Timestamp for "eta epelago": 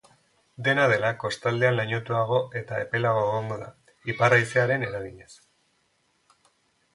2.61-3.21